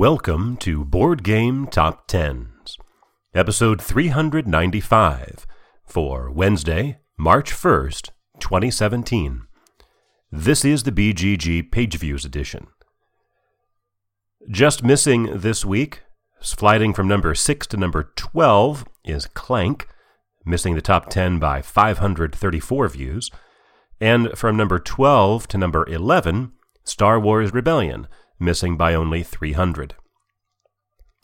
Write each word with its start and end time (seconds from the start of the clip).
Welcome 0.00 0.56
to 0.60 0.82
Board 0.82 1.22
Game 1.22 1.66
Top 1.66 2.06
Tens, 2.06 2.78
episode 3.34 3.82
395 3.82 5.46
for 5.84 6.30
Wednesday, 6.30 7.00
March 7.18 7.52
1st, 7.52 8.08
2017. 8.38 9.42
This 10.32 10.64
is 10.64 10.84
the 10.84 10.90
BGG 10.90 11.70
Page 11.70 11.98
Views 11.98 12.24
edition. 12.24 12.68
Just 14.50 14.82
missing 14.82 15.38
this 15.38 15.66
week, 15.66 16.00
sliding 16.40 16.94
from 16.94 17.06
number 17.06 17.34
6 17.34 17.66
to 17.66 17.76
number 17.76 18.10
12, 18.16 18.86
is 19.04 19.26
Clank, 19.26 19.86
missing 20.46 20.74
the 20.74 20.80
top 20.80 21.10
10 21.10 21.38
by 21.38 21.60
534 21.60 22.88
views. 22.88 23.30
And 24.00 24.30
from 24.30 24.56
number 24.56 24.78
12 24.78 25.46
to 25.48 25.58
number 25.58 25.86
11, 25.86 26.52
Star 26.84 27.20
Wars 27.20 27.52
Rebellion, 27.52 28.08
missing 28.40 28.76
by 28.76 28.94
only 28.94 29.22
300. 29.22 29.94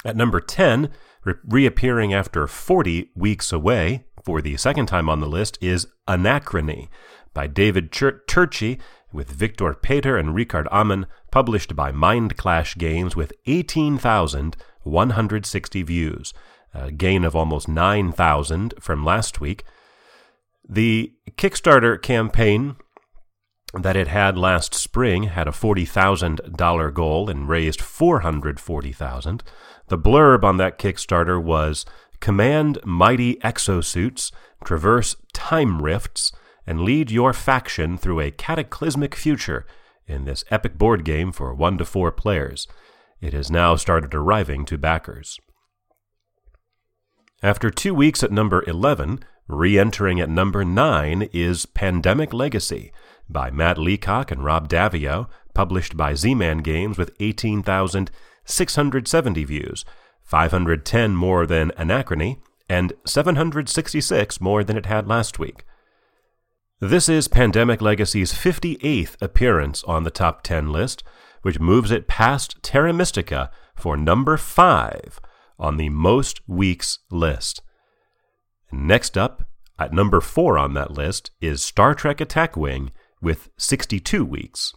At 0.04 0.16
number 0.16 0.40
10, 0.40 0.90
re- 1.24 1.34
reappearing 1.44 2.14
after 2.14 2.46
40 2.46 3.10
weeks 3.16 3.52
away 3.52 4.04
for 4.22 4.40
the 4.42 4.56
second 4.56 4.86
time 4.86 5.08
on 5.08 5.20
the 5.20 5.28
list, 5.28 5.56
is 5.60 5.86
Anachrony 6.08 6.88
by 7.32 7.46
David 7.46 7.92
Chur- 7.92 8.22
Turczi 8.28 8.80
with 9.12 9.30
Victor 9.30 9.72
Peter 9.74 10.16
and 10.16 10.30
Ricard 10.30 10.66
Amann, 10.72 11.06
published 11.30 11.76
by 11.76 11.92
Mindclash 11.92 12.76
Games 12.76 13.14
with 13.14 13.32
18,160 13.46 15.82
views, 15.82 16.34
a 16.74 16.90
gain 16.90 17.24
of 17.24 17.36
almost 17.36 17.68
9,000 17.68 18.74
from 18.80 19.04
last 19.04 19.40
week. 19.40 19.62
The 20.68 21.12
Kickstarter 21.36 22.02
campaign 22.02 22.74
that 23.80 23.96
it 23.96 24.08
had 24.08 24.38
last 24.38 24.74
spring 24.74 25.24
had 25.24 25.48
a 25.48 25.52
$40,000 25.52 26.94
goal 26.94 27.30
and 27.30 27.48
raised 27.48 27.80
440,000. 27.80 29.42
The 29.88 29.98
blurb 29.98 30.44
on 30.44 30.56
that 30.56 30.78
Kickstarter 30.78 31.42
was 31.42 31.84
command 32.20 32.78
mighty 32.84 33.36
exosuits, 33.36 34.32
traverse 34.64 35.16
time 35.32 35.82
rifts, 35.82 36.32
and 36.66 36.80
lead 36.80 37.10
your 37.10 37.32
faction 37.32 37.96
through 37.96 38.20
a 38.20 38.30
cataclysmic 38.30 39.14
future 39.14 39.66
in 40.06 40.24
this 40.24 40.44
epic 40.50 40.78
board 40.78 41.04
game 41.04 41.32
for 41.32 41.54
1 41.54 41.78
to 41.78 41.84
4 41.84 42.10
players. 42.12 42.66
It 43.20 43.32
has 43.32 43.50
now 43.50 43.76
started 43.76 44.14
arriving 44.14 44.64
to 44.66 44.78
backers. 44.78 45.38
After 47.42 47.70
2 47.70 47.94
weeks 47.94 48.22
at 48.22 48.32
number 48.32 48.64
11, 48.66 49.20
re-entering 49.46 50.20
at 50.20 50.28
number 50.28 50.64
9 50.64 51.28
is 51.32 51.66
Pandemic 51.66 52.32
Legacy 52.32 52.92
by 53.28 53.50
Matt 53.50 53.78
Leacock 53.78 54.30
and 54.30 54.44
Rob 54.44 54.68
Daviau, 54.68 55.28
published 55.54 55.96
by 55.96 56.14
Z-Man 56.14 56.58
Games 56.58 56.98
with 56.98 57.16
18,670 57.20 59.44
views, 59.44 59.84
510 60.22 61.16
more 61.16 61.46
than 61.46 61.70
Anachrony, 61.72 62.38
and 62.68 62.92
766 63.04 64.40
more 64.40 64.64
than 64.64 64.76
it 64.76 64.86
had 64.86 65.06
last 65.06 65.38
week. 65.38 65.64
This 66.80 67.08
is 67.08 67.26
Pandemic 67.26 67.80
Legacy's 67.80 68.34
58th 68.34 69.16
appearance 69.22 69.82
on 69.84 70.02
the 70.02 70.10
top 70.10 70.42
10 70.42 70.70
list, 70.70 71.02
which 71.42 71.58
moves 71.58 71.90
it 71.90 72.08
past 72.08 72.62
Terra 72.62 72.92
Mystica 72.92 73.50
for 73.74 73.96
number 73.96 74.36
5 74.36 75.18
on 75.58 75.78
the 75.78 75.88
most 75.88 76.46
weeks 76.46 76.98
list. 77.10 77.62
Next 78.70 79.16
up, 79.16 79.44
at 79.78 79.92
number 79.92 80.20
4 80.20 80.58
on 80.58 80.74
that 80.74 80.90
list, 80.90 81.30
is 81.40 81.62
Star 81.62 81.94
Trek 81.94 82.20
Attack 82.20 82.56
Wing 82.56 82.90
with 83.26 83.50
62 83.56 84.24
weeks. 84.24 84.72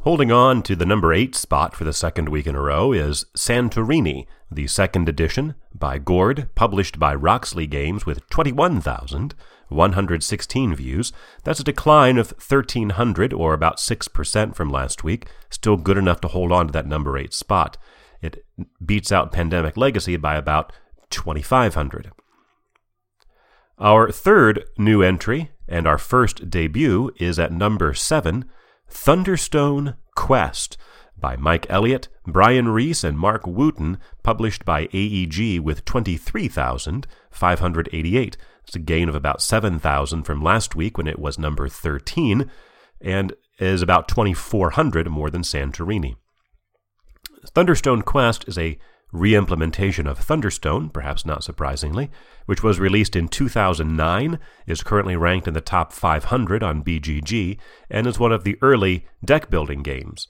Holding 0.00 0.32
on 0.32 0.62
to 0.62 0.74
the 0.74 0.86
number 0.86 1.12
8 1.12 1.34
spot 1.34 1.76
for 1.76 1.84
the 1.84 1.92
second 1.92 2.30
week 2.30 2.46
in 2.46 2.54
a 2.54 2.62
row 2.62 2.92
is 2.92 3.26
Santorini, 3.36 4.26
the 4.50 4.66
second 4.68 5.06
edition 5.06 5.54
by 5.74 5.98
Gord, 5.98 6.48
published 6.54 6.98
by 6.98 7.14
Roxley 7.14 7.66
Games 7.66 8.06
with 8.06 8.26
21,116 8.30 10.74
views. 10.74 11.12
That's 11.42 11.60
a 11.60 11.64
decline 11.64 12.16
of 12.16 12.30
1,300 12.30 13.34
or 13.34 13.52
about 13.52 13.76
6% 13.76 14.56
from 14.56 14.70
last 14.70 15.04
week, 15.04 15.26
still 15.50 15.76
good 15.76 15.98
enough 15.98 16.22
to 16.22 16.28
hold 16.28 16.52
on 16.52 16.68
to 16.68 16.72
that 16.72 16.86
number 16.86 17.18
8 17.18 17.34
spot. 17.34 17.76
It 18.22 18.46
beats 18.82 19.12
out 19.12 19.30
Pandemic 19.30 19.76
Legacy 19.76 20.16
by 20.16 20.36
about 20.36 20.72
2,500. 21.10 22.12
Our 23.78 24.10
third 24.10 24.64
new 24.78 25.02
entry 25.02 25.50
and 25.68 25.86
our 25.86 25.98
first 25.98 26.50
debut 26.50 27.12
is 27.18 27.38
at 27.38 27.52
number 27.52 27.94
7, 27.94 28.44
Thunderstone 28.88 29.94
Quest 30.14 30.76
by 31.16 31.36
Mike 31.36 31.66
Elliott, 31.70 32.08
Brian 32.26 32.68
Reese, 32.68 33.04
and 33.04 33.16
Mark 33.18 33.46
Wooten, 33.46 33.98
published 34.22 34.64
by 34.64 34.88
AEG 34.92 35.60
with 35.60 35.84
23,588. 35.84 38.36
It's 38.66 38.76
a 38.76 38.78
gain 38.78 39.08
of 39.08 39.14
about 39.14 39.42
7,000 39.42 40.24
from 40.24 40.42
last 40.42 40.74
week 40.74 40.98
when 40.98 41.06
it 41.06 41.18
was 41.18 41.38
number 41.38 41.68
13, 41.68 42.50
and 43.00 43.34
is 43.58 43.82
about 43.82 44.08
2,400 44.08 45.08
more 45.08 45.30
than 45.30 45.42
Santorini. 45.42 46.16
Thunderstone 47.54 48.02
Quest 48.02 48.48
is 48.48 48.58
a 48.58 48.78
re-implementation 49.14 50.06
of 50.08 50.18
Thunderstone, 50.18 50.92
perhaps 50.92 51.24
not 51.24 51.44
surprisingly, 51.44 52.10
which 52.46 52.64
was 52.64 52.80
released 52.80 53.14
in 53.14 53.28
2009, 53.28 54.40
is 54.66 54.82
currently 54.82 55.16
ranked 55.16 55.46
in 55.46 55.54
the 55.54 55.60
top 55.60 55.92
500 55.92 56.64
on 56.64 56.82
BGG, 56.82 57.56
and 57.88 58.08
is 58.08 58.18
one 58.18 58.32
of 58.32 58.42
the 58.42 58.58
early 58.60 59.06
deck 59.24 59.48
building 59.48 59.82
games. 59.82 60.26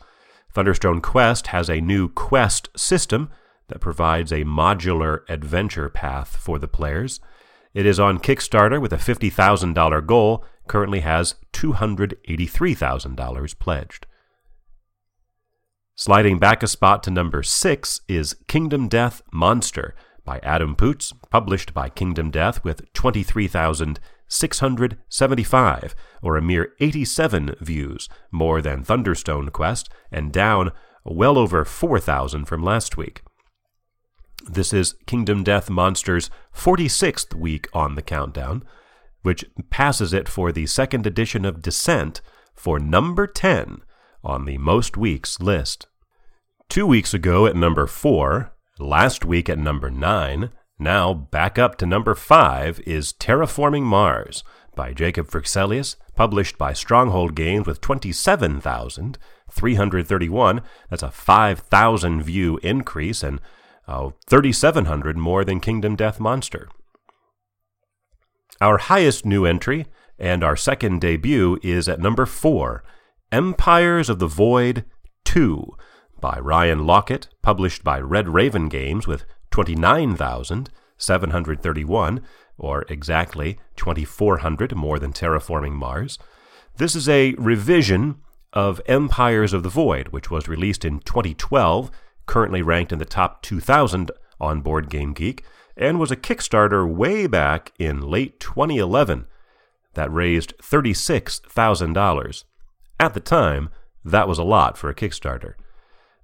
Thunderstone 0.54 1.02
Quest 1.02 1.46
has 1.48 1.70
a 1.70 1.80
new 1.80 2.10
quest 2.10 2.68
system 2.76 3.30
that 3.68 3.80
provides 3.80 4.30
a 4.30 4.44
modular 4.44 5.20
adventure 5.30 5.88
path 5.88 6.36
for 6.36 6.58
the 6.58 6.68
players. 6.68 7.20
It 7.72 7.86
is 7.86 7.98
on 7.98 8.18
Kickstarter 8.18 8.78
with 8.80 8.92
a 8.92 8.98
$50,000 8.98 10.06
goal, 10.06 10.44
currently 10.68 11.00
has 11.00 11.36
$283,000 11.54 13.58
pledged. 13.58 14.06
Sliding 15.96 16.40
back 16.40 16.64
a 16.64 16.66
spot 16.66 17.04
to 17.04 17.10
number 17.12 17.44
6 17.44 18.00
is 18.08 18.34
Kingdom 18.48 18.88
Death 18.88 19.22
Monster 19.32 19.94
by 20.24 20.40
Adam 20.42 20.74
Poots, 20.74 21.12
published 21.30 21.72
by 21.72 21.88
Kingdom 21.88 22.32
Death 22.32 22.64
with 22.64 22.92
23,675, 22.94 25.94
or 26.20 26.36
a 26.36 26.42
mere 26.42 26.72
87 26.80 27.54
views 27.60 28.08
more 28.32 28.60
than 28.60 28.82
Thunderstone 28.82 29.52
Quest, 29.52 29.88
and 30.10 30.32
down 30.32 30.72
well 31.04 31.38
over 31.38 31.64
4,000 31.64 32.46
from 32.46 32.64
last 32.64 32.96
week. 32.96 33.22
This 34.50 34.72
is 34.72 34.96
Kingdom 35.06 35.44
Death 35.44 35.70
Monster's 35.70 36.28
46th 36.52 37.34
week 37.34 37.68
on 37.72 37.94
the 37.94 38.02
countdown, 38.02 38.64
which 39.22 39.44
passes 39.70 40.12
it 40.12 40.28
for 40.28 40.50
the 40.50 40.66
second 40.66 41.06
edition 41.06 41.44
of 41.44 41.62
Descent 41.62 42.20
for 42.52 42.80
number 42.80 43.28
10 43.28 43.82
on 44.24 44.44
the 44.44 44.58
most 44.58 44.96
weeks 44.96 45.40
list. 45.40 45.86
Two 46.68 46.86
weeks 46.86 47.12
ago 47.12 47.46
at 47.46 47.54
number 47.54 47.86
4, 47.86 48.50
last 48.78 49.24
week 49.24 49.48
at 49.48 49.58
number 49.58 49.90
9, 49.90 50.50
now 50.78 51.14
back 51.14 51.58
up 51.58 51.76
to 51.78 51.86
number 51.86 52.14
5 52.14 52.80
is 52.86 53.12
Terraforming 53.12 53.82
Mars 53.82 54.44
by 54.74 54.92
Jacob 54.92 55.28
Fryxelius, 55.28 55.96
published 56.16 56.58
by 56.58 56.72
Stronghold 56.72 57.36
Games 57.36 57.66
with 57.66 57.80
27,331. 57.80 60.62
That's 60.90 61.02
a 61.02 61.10
5,000 61.10 62.22
view 62.22 62.58
increase 62.62 63.22
and 63.22 63.40
uh, 63.86 64.10
3,700 64.26 65.16
more 65.16 65.44
than 65.44 65.60
Kingdom 65.60 65.94
Death 65.94 66.18
Monster. 66.18 66.68
Our 68.60 68.78
highest 68.78 69.26
new 69.26 69.44
entry 69.44 69.86
and 70.18 70.42
our 70.42 70.56
second 70.56 71.00
debut 71.00 71.60
is 71.62 71.88
at 71.88 72.00
number 72.00 72.26
4 72.26 72.82
Empires 73.34 74.08
of 74.08 74.18
the 74.20 74.28
Void 74.28 74.84
2 75.24 75.76
by 76.20 76.38
Ryan 76.38 76.86
Laukat, 76.86 77.26
published 77.42 77.82
by 77.82 77.98
Red 77.98 78.28
Raven 78.28 78.68
Games 78.68 79.08
with 79.08 79.24
29,731, 79.50 82.20
or 82.56 82.84
exactly 82.88 83.58
2,400 83.74 84.76
more 84.76 85.00
than 85.00 85.12
Terraforming 85.12 85.72
Mars. 85.72 86.16
This 86.76 86.94
is 86.94 87.08
a 87.08 87.34
revision 87.34 88.20
of 88.52 88.80
Empires 88.86 89.52
of 89.52 89.64
the 89.64 89.68
Void, 89.68 90.10
which 90.10 90.30
was 90.30 90.46
released 90.46 90.84
in 90.84 91.00
2012, 91.00 91.90
currently 92.26 92.62
ranked 92.62 92.92
in 92.92 93.00
the 93.00 93.04
top 93.04 93.42
2,000 93.42 94.12
on 94.40 94.60
Board 94.60 94.88
Game 94.88 95.12
Geek, 95.12 95.42
and 95.76 95.98
was 95.98 96.12
a 96.12 96.16
Kickstarter 96.16 96.88
way 96.88 97.26
back 97.26 97.72
in 97.80 98.00
late 98.00 98.38
2011 98.38 99.26
that 99.94 100.12
raised 100.12 100.56
$36,000. 100.58 102.44
At 102.98 103.14
the 103.14 103.20
time, 103.20 103.70
that 104.04 104.28
was 104.28 104.38
a 104.38 104.44
lot 104.44 104.76
for 104.78 104.88
a 104.88 104.94
Kickstarter. 104.94 105.54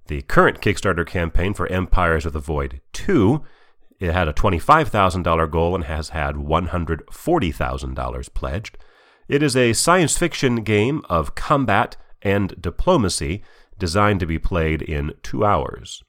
The 0.07 0.21
current 0.23 0.61
Kickstarter 0.61 1.05
campaign 1.05 1.53
for 1.53 1.67
Empires 1.67 2.25
of 2.25 2.33
the 2.33 2.39
Void 2.39 2.81
2 2.93 3.43
it 4.01 4.11
had 4.13 4.27
a 4.27 4.33
$25,000 4.33 5.51
goal 5.51 5.75
and 5.75 5.83
has 5.83 6.09
had 6.09 6.35
$140,000 6.35 8.33
pledged. 8.33 8.77
It 9.27 9.43
is 9.43 9.55
a 9.55 9.73
science 9.73 10.17
fiction 10.17 10.63
game 10.63 11.03
of 11.07 11.35
combat 11.35 11.97
and 12.23 12.59
diplomacy 12.59 13.43
designed 13.77 14.19
to 14.21 14.25
be 14.25 14.39
played 14.39 14.81
in 14.81 15.13
two 15.21 15.45
hours. 15.45 16.03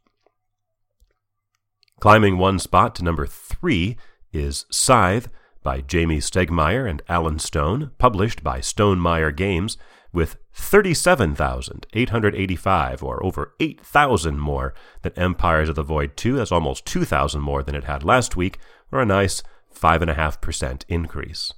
Climbing 2.01 2.39
one 2.39 2.59
spot 2.59 2.95
to 2.95 3.05
number 3.05 3.27
three 3.27 3.99
is 4.33 4.65
Scythe 4.71 5.29
by 5.63 5.83
Jamey 5.83 6.17
Stegmaier 6.17 6.89
and 6.89 7.03
Alan 7.11 7.39
Stone, 7.39 7.91
published 7.99 8.43
by 8.43 8.61
Stonemaier 8.61 9.37
Games, 9.37 9.77
with 10.13 10.37
37,885, 10.53 13.03
or 13.03 13.25
over 13.25 13.55
8,000 13.59 14.39
more 14.39 14.75
than 15.03 15.13
Empires 15.17 15.69
of 15.69 15.77
the 15.77 15.83
Void 15.83 16.17
2. 16.17 16.37
That's 16.37 16.53
almost 16.53 16.87
2,000 16.87 17.41
more 17.41 17.63
than 17.63 17.75
it 17.75 17.85
had 17.85 18.05
last 18.05 18.37
week, 18.37 18.59
or 18.91 19.01
a 19.01 19.07
nice 19.07 19.43
5.5% 19.75 20.85
increase. 20.89 21.53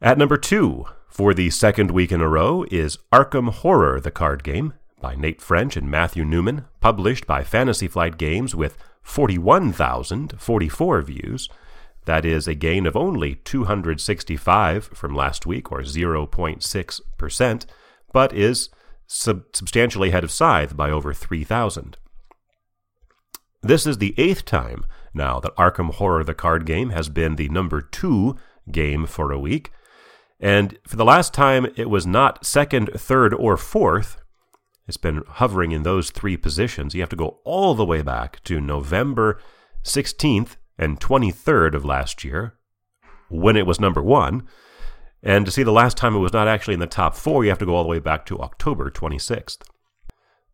At 0.00 0.18
number 0.18 0.36
two, 0.36 0.84
for 1.08 1.34
the 1.34 1.50
second 1.50 1.90
week 1.90 2.12
in 2.12 2.20
a 2.20 2.28
row, 2.28 2.64
is 2.70 2.98
Arkham 3.12 3.50
Horror, 3.50 3.98
the 4.00 4.12
card 4.12 4.44
game, 4.44 4.74
by 5.00 5.14
Nate 5.14 5.40
French 5.40 5.76
and 5.76 5.90
Matthew 5.90 6.24
Newman, 6.24 6.64
published 6.80 7.26
by 7.26 7.44
Fantasy 7.44 7.88
Flight 7.88 8.18
Games 8.18 8.54
with 8.54 8.76
41,044 9.02 11.02
views. 11.02 11.48
That 12.08 12.24
is 12.24 12.48
a 12.48 12.54
gain 12.54 12.86
of 12.86 12.96
only 12.96 13.34
265 13.34 14.84
from 14.94 15.14
last 15.14 15.44
week, 15.44 15.70
or 15.70 15.80
0.6%, 15.80 17.66
but 18.14 18.32
is 18.32 18.70
sub- 19.06 19.44
substantially 19.52 20.08
ahead 20.08 20.24
of 20.24 20.30
Scythe 20.30 20.74
by 20.74 20.90
over 20.90 21.12
3,000. 21.12 21.98
This 23.60 23.86
is 23.86 23.98
the 23.98 24.14
eighth 24.16 24.46
time 24.46 24.86
now 25.12 25.38
that 25.40 25.54
Arkham 25.56 25.92
Horror 25.96 26.24
the 26.24 26.32
card 26.32 26.64
game 26.64 26.88
has 26.90 27.10
been 27.10 27.36
the 27.36 27.50
number 27.50 27.82
two 27.82 28.36
game 28.72 29.04
for 29.04 29.30
a 29.30 29.38
week. 29.38 29.70
And 30.40 30.78
for 30.86 30.96
the 30.96 31.04
last 31.04 31.34
time, 31.34 31.66
it 31.76 31.90
was 31.90 32.06
not 32.06 32.46
second, 32.46 32.88
third, 32.96 33.34
or 33.34 33.58
fourth. 33.58 34.16
It's 34.86 34.96
been 34.96 35.24
hovering 35.28 35.72
in 35.72 35.82
those 35.82 36.10
three 36.10 36.38
positions. 36.38 36.94
You 36.94 37.02
have 37.02 37.10
to 37.10 37.16
go 37.16 37.40
all 37.44 37.74
the 37.74 37.84
way 37.84 38.00
back 38.00 38.42
to 38.44 38.62
November 38.62 39.38
16th 39.84 40.56
and 40.78 41.00
23rd 41.00 41.74
of 41.74 41.84
last 41.84 42.24
year, 42.24 42.54
when 43.28 43.56
it 43.56 43.66
was 43.66 43.80
number 43.80 44.02
one. 44.02 44.46
And 45.22 45.44
to 45.44 45.52
see 45.52 45.62
the 45.62 45.72
last 45.72 45.96
time 45.96 46.14
it 46.14 46.20
was 46.20 46.32
not 46.32 46.48
actually 46.48 46.74
in 46.74 46.80
the 46.80 46.86
top 46.86 47.16
four, 47.16 47.44
you 47.44 47.50
have 47.50 47.58
to 47.58 47.66
go 47.66 47.74
all 47.74 47.82
the 47.82 47.88
way 47.88 47.98
back 47.98 48.24
to 48.26 48.38
October 48.38 48.90
26th. 48.90 49.62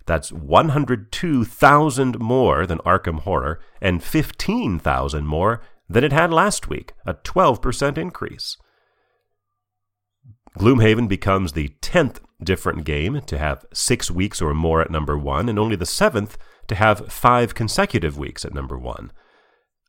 That's 0.06 0.32
102,000 0.32 2.20
more 2.20 2.66
than 2.66 2.78
Arkham 2.80 3.20
Horror 3.22 3.60
and 3.82 4.04
15,000 4.04 5.26
more 5.26 5.62
than 5.90 6.04
it 6.04 6.14
had 6.14 6.32
last 6.32 6.70
week, 6.70 6.94
a 7.06 7.14
12% 7.14 7.98
increase. 7.98 8.58
Gloomhaven 10.58 11.08
becomes 11.08 11.54
the 11.54 11.70
10th 11.82 12.20
different 12.44 12.86
game 12.86 13.22
to 13.22 13.38
have 13.38 13.66
six 13.74 14.12
weeks 14.12 14.42
or 14.42 14.54
more 14.54 14.82
at 14.82 14.92
number 14.92 15.18
one, 15.18 15.50
and 15.50 15.58
only 15.58 15.76
the 15.76 15.86
seventh 15.86 16.38
to 16.68 16.76
have 16.76 17.12
five 17.12 17.56
consecutive 17.56 18.18
weeks 18.18 18.46
at 18.46 18.54
number 18.54 18.78
one. 18.78 19.12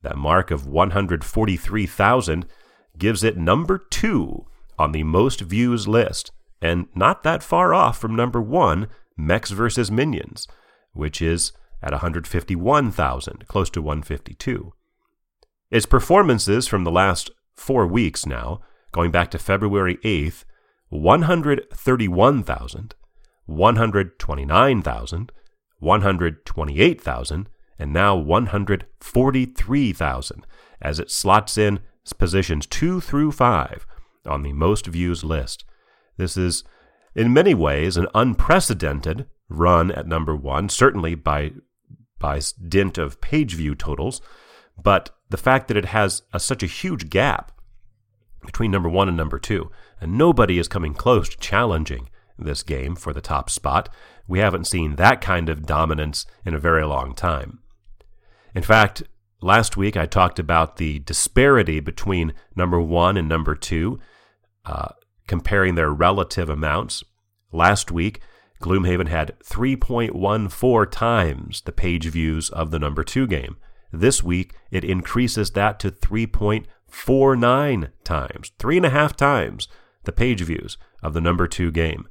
That 0.02 0.17
mark 0.17 0.50
of 0.50 0.67
143,000 0.67 2.47
gives 2.97 3.25
it 3.25 3.37
number 3.37 3.79
two 3.79 4.47
on 4.79 4.93
the 4.93 5.05
most 5.05 5.40
views 5.40 5.87
list, 5.87 6.31
and 6.61 6.87
not 6.94 7.23
that 7.23 7.43
far 7.43 7.75
off 7.75 7.99
from 7.99 8.17
number 8.17 8.40
one, 8.40 8.88
Mechs 9.17 9.50
vs. 9.50 9.90
Minions, 9.90 10.49
which 10.93 11.23
is 11.23 11.52
at 11.82 11.93
151,000, 11.93 13.47
close 13.47 13.70
to 13.70 13.82
152. 13.82 14.73
Its 15.75 15.87
performances 15.87 16.69
from 16.69 16.85
the 16.85 16.93
last 16.93 17.31
four 17.53 17.85
weeks 17.85 18.25
now, 18.25 18.61
going 18.93 19.11
back 19.11 19.29
to 19.29 19.41
February 19.41 19.97
8th, 20.05 20.44
131,000, 20.88 22.94
129,000, 23.47 25.32
128,000, 25.81 27.49
and 27.76 27.93
now 27.93 28.15
143,000 28.15 30.47
as 30.81 31.00
it 31.00 31.11
slots 31.11 31.59
in 31.59 31.81
positions 32.19 32.67
2 32.67 33.00
through 33.00 33.32
5 33.32 33.85
on 34.26 34.44
the 34.44 34.53
most 34.53 34.87
views 34.87 35.25
list. 35.25 35.65
This 36.17 36.37
is, 36.37 36.62
in 37.17 37.32
many 37.32 37.53
ways, 37.53 37.97
an 37.97 38.06
unprecedented 38.15 39.26
run 39.49 39.91
at 39.91 40.06
number 40.06 40.37
one, 40.37 40.69
certainly 40.69 41.17
by, 41.17 41.50
by 42.21 42.41
dint 42.69 42.97
of 42.97 43.21
page 43.21 43.56
view 43.56 43.75
totals, 43.75 44.21
but 44.81 45.11
the 45.34 45.38
fact 45.38 45.66
that 45.66 45.76
it 45.76 45.86
has 45.86 46.22
a, 46.32 46.38
such 46.38 46.62
a 46.62 46.66
huge 46.66 47.10
gap 47.10 47.50
between 48.46 48.70
number 48.70 48.88
one 48.88 49.08
and 49.08 49.16
number 49.16 49.40
two, 49.40 49.69
and 50.00 50.16
nobody 50.16 50.60
is 50.60 50.69
coming 50.69 50.94
close 50.94 51.28
to 51.28 51.36
challenging 51.38 52.08
this 52.38 52.62
game 52.62 52.94
for 52.94 53.12
the 53.12 53.20
top 53.20 53.50
spot. 53.50 53.88
We 54.28 54.38
haven't 54.38 54.69
seen 54.69 54.94
that 54.94 55.20
kind 55.20 55.48
of 55.48 55.66
dominance 55.66 56.25
in 56.44 56.54
a 56.54 56.60
very 56.60 56.86
long 56.86 57.16
time. 57.16 57.58
In 58.54 58.62
fact, 58.62 59.02
last 59.42 59.76
week 59.76 59.96
I 59.96 60.06
talked 60.06 60.38
about 60.38 60.76
the 60.76 61.00
disparity 61.00 61.80
between 61.80 62.32
number 62.54 62.80
one 62.80 63.16
and 63.16 63.28
number 63.28 63.56
two, 63.56 63.98
uh, 64.64 64.90
comparing 65.26 65.75
their 65.75 65.90
relative 65.90 66.48
amounts. 66.48 67.02
Last 67.50 67.90
week, 67.90 68.20
Gloomhaven 68.62 69.08
had 69.08 69.37
3.14 69.40 70.90
times 70.92 71.62
the 71.62 71.72
page 71.72 72.06
views 72.06 72.50
of 72.50 72.70
the 72.70 72.78
number 72.78 73.02
two 73.02 73.26
game. 73.26 73.56
This 73.94 74.23
week, 74.25 74.55
it 74.73 74.82
increases 74.82 75.52
that 75.52 75.79
to 75.81 75.91
3.49 75.91 77.91
times, 78.02 78.52
three 78.58 78.76
and 78.76 78.87
a 78.87 78.91
half 78.91 79.14
times 79.14 79.69
the 80.02 80.11
page 80.11 80.43
views 80.43 80.76
of 81.00 81.14
the 81.14 81.20
number 81.20 81.46
two 81.46 81.70
game. 81.70 82.08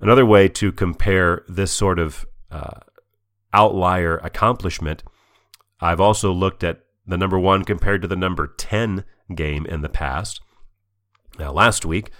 Another 0.00 0.26
way 0.26 0.48
to 0.48 0.72
compare 0.72 1.44
this 1.48 1.70
sort 1.70 2.00
of 2.00 2.26
uh, 2.50 2.80
outlier 3.52 4.16
accomplishment, 4.18 5.04
I've 5.80 6.00
also 6.00 6.32
looked 6.32 6.64
at 6.64 6.80
the 7.06 7.16
number 7.16 7.38
one 7.38 7.64
compared 7.64 8.02
to 8.02 8.08
the 8.08 8.16
number 8.16 8.48
10 8.48 9.04
game 9.34 9.66
in 9.66 9.82
the 9.82 9.88
past. 9.88 10.40
Now, 11.38 11.52
last 11.52 11.86
week, 11.86 12.10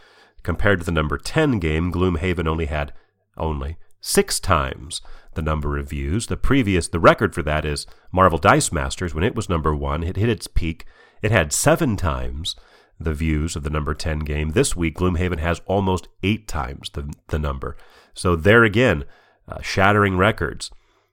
compared 0.44 0.78
to 0.78 0.86
the 0.86 0.92
number 0.92 1.18
10 1.18 1.58
game, 1.58 1.92
Gloomhaven 1.92 2.46
only 2.46 2.66
had 2.66 2.92
only 3.36 3.76
six 4.00 4.38
times 4.38 5.02
the 5.34 5.42
number 5.42 5.78
of 5.78 5.88
views. 5.88 6.26
The 6.26 6.36
previous, 6.36 6.88
the 6.88 7.00
record 7.00 7.34
for 7.34 7.42
that 7.42 7.64
is 7.64 7.86
Marvel 8.12 8.38
Dice 8.38 8.72
Masters. 8.72 9.14
When 9.14 9.24
it 9.24 9.34
was 9.34 9.48
number 9.48 9.74
one, 9.74 10.02
it 10.02 10.16
hit 10.16 10.28
its 10.28 10.46
peak. 10.46 10.84
It 11.22 11.30
had 11.30 11.52
seven 11.52 11.96
times 11.96 12.56
the 12.98 13.14
views 13.14 13.56
of 13.56 13.62
the 13.62 13.70
number 13.70 13.94
10 13.94 14.20
game. 14.20 14.50
This 14.50 14.76
week, 14.76 14.96
Gloomhaven 14.96 15.38
has 15.38 15.60
almost 15.66 16.08
eight 16.22 16.46
times 16.46 16.90
the, 16.90 17.12
the 17.28 17.38
number. 17.38 17.76
So, 18.14 18.36
there 18.36 18.64
again, 18.64 19.04
uh, 19.48 19.62
shattering 19.62 20.16
records. 20.16 20.70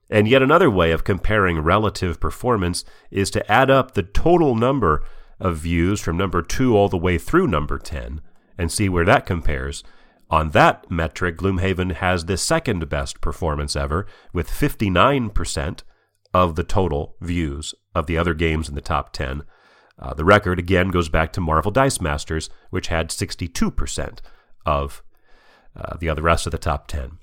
And 0.09 0.27
yet, 0.27 0.41
another 0.41 0.69
way 0.69 0.91
of 0.91 1.03
comparing 1.03 1.59
relative 1.59 2.19
performance 2.19 2.83
is 3.11 3.29
to 3.31 3.51
add 3.51 3.69
up 3.69 3.93
the 3.93 4.03
total 4.03 4.55
number 4.55 5.03
of 5.39 5.57
views 5.57 6.01
from 6.01 6.17
number 6.17 6.41
2 6.41 6.75
all 6.75 6.89
the 6.89 6.97
way 6.97 7.17
through 7.17 7.47
number 7.47 7.77
10 7.77 8.21
and 8.57 8.71
see 8.71 8.89
where 8.89 9.05
that 9.05 9.25
compares. 9.25 9.83
On 10.29 10.49
that 10.51 10.89
metric, 10.91 11.37
Gloomhaven 11.37 11.93
has 11.93 12.25
the 12.25 12.37
second 12.37 12.89
best 12.89 13.21
performance 13.21 13.75
ever, 13.75 14.05
with 14.33 14.49
59% 14.49 15.83
of 16.33 16.55
the 16.55 16.63
total 16.63 17.15
views 17.21 17.73
of 17.95 18.07
the 18.07 18.17
other 18.17 18.33
games 18.33 18.67
in 18.67 18.75
the 18.75 18.81
top 18.81 19.13
10. 19.13 19.43
Uh, 19.99 20.13
the 20.13 20.25
record, 20.25 20.59
again, 20.59 20.89
goes 20.89 21.09
back 21.09 21.31
to 21.33 21.41
Marvel 21.41 21.71
Dice 21.71 22.01
Masters, 22.01 22.49
which 22.69 22.87
had 22.87 23.09
62% 23.09 24.19
of 24.65 25.01
uh, 25.75 25.95
the 25.97 26.09
other 26.09 26.21
rest 26.21 26.45
of 26.45 26.51
the 26.51 26.57
top 26.57 26.87
10. 26.87 27.17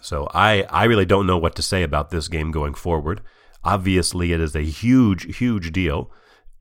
So 0.00 0.28
I, 0.32 0.62
I 0.64 0.84
really 0.84 1.06
don't 1.06 1.26
know 1.26 1.38
what 1.38 1.54
to 1.56 1.62
say 1.62 1.82
about 1.82 2.10
this 2.10 2.28
game 2.28 2.50
going 2.50 2.74
forward. 2.74 3.22
Obviously, 3.64 4.32
it 4.32 4.40
is 4.40 4.54
a 4.54 4.62
huge, 4.62 5.38
huge 5.38 5.72
deal. 5.72 6.10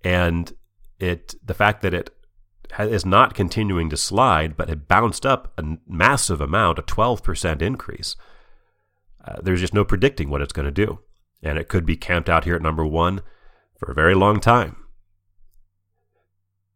And 0.03 0.53
it 0.99 1.35
the 1.45 1.53
fact 1.53 1.81
that 1.81 1.93
it 1.93 2.09
is 2.79 3.05
not 3.05 3.33
continuing 3.33 3.89
to 3.89 3.97
slide, 3.97 4.57
but 4.57 4.69
it 4.69 4.87
bounced 4.87 5.25
up 5.25 5.53
a 5.57 5.77
massive 5.87 6.41
amount, 6.41 6.79
a 6.79 6.83
12% 6.83 7.61
increase. 7.61 8.15
Uh, 9.23 9.37
there's 9.41 9.61
just 9.61 9.73
no 9.73 9.85
predicting 9.85 10.29
what 10.29 10.41
it's 10.41 10.53
going 10.53 10.65
to 10.65 10.71
do. 10.71 10.99
And 11.41 11.57
it 11.57 11.67
could 11.67 11.85
be 11.85 11.97
camped 11.97 12.29
out 12.29 12.45
here 12.45 12.55
at 12.55 12.61
number 12.61 12.85
one 12.85 13.21
for 13.77 13.91
a 13.91 13.95
very 13.95 14.15
long 14.15 14.39
time. 14.39 14.77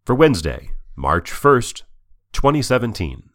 For 0.06 0.16
Wednesday, 0.16 0.72
March 0.96 1.32
1st, 1.32 1.84
2017, 2.34 3.27